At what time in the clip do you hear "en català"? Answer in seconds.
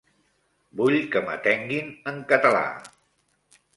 2.13-2.65